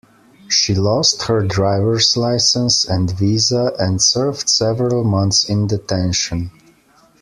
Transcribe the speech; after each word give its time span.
She 0.47 0.73
lost 0.73 1.21
her 1.27 1.45
drivers 1.45 2.17
licence 2.17 2.85
and 2.85 3.11
visa 3.19 3.73
and 3.77 4.01
served 4.01 4.49
several 4.49 5.03
months 5.03 5.43
in 5.47 5.67
detention. 5.67 6.49